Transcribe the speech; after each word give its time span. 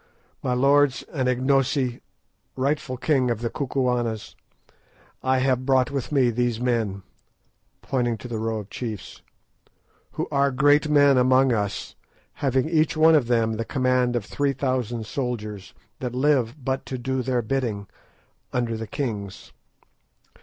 My 0.41 0.53
lords 0.55 1.03
and 1.13 1.29
Ignosi, 1.29 2.01
rightful 2.55 2.97
king 2.97 3.29
of 3.29 3.41
the 3.41 3.51
Kukuanas, 3.51 4.33
I 5.21 5.37
have 5.37 5.63
brought 5.63 5.91
with 5.91 6.11
me 6.11 6.31
these 6.31 6.59
men," 6.59 7.03
pointing 7.83 8.17
to 8.17 8.27
the 8.27 8.39
row 8.39 8.57
of 8.57 8.71
chiefs, 8.71 9.21
"who 10.13 10.27
are 10.31 10.49
great 10.49 10.89
men 10.89 11.19
among 11.19 11.53
us, 11.53 11.93
having 12.41 12.67
each 12.67 12.97
one 12.97 13.13
of 13.13 13.27
them 13.27 13.57
the 13.57 13.63
command 13.63 14.15
of 14.15 14.25
three 14.25 14.53
thousand 14.53 15.05
soldiers, 15.05 15.75
that 15.99 16.15
live 16.15 16.55
but 16.65 16.83
to 16.87 16.97
do 16.97 17.21
their 17.21 17.43
bidding, 17.43 17.85
under 18.51 18.75
the 18.77 18.87
king's. 18.87 19.51